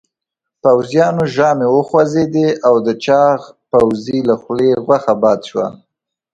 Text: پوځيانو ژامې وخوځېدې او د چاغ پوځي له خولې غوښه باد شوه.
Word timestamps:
پوځيانو 0.63 1.23
ژامې 1.35 1.67
وخوځېدې 1.71 2.47
او 2.67 2.75
د 2.85 2.87
چاغ 3.05 3.39
پوځي 3.71 4.19
له 4.29 4.35
خولې 4.41 4.69
غوښه 4.83 5.13
باد 5.21 5.39
شوه. 5.49 5.67